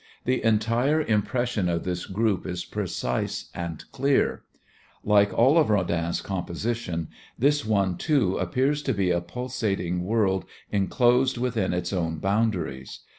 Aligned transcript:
The 0.25 0.43
entire 0.43 0.99
impression 0.99 1.69
of 1.69 1.83
this 1.83 2.07
group 2.07 2.47
is 2.47 2.65
precise 2.65 3.51
and 3.53 3.83
clear. 3.91 4.41
Like 5.03 5.31
all 5.31 5.59
of 5.59 5.69
Rodin's 5.69 6.21
compositions, 6.23 7.09
this 7.37 7.63
one, 7.63 7.97
too, 7.97 8.35
appears 8.39 8.81
to 8.81 8.95
be 8.95 9.11
a 9.11 9.21
pulsating 9.21 10.03
world 10.03 10.45
enclosed 10.71 11.37
within 11.37 11.71
its 11.71 11.93
own 11.93 12.17
boundaries. 12.17 13.01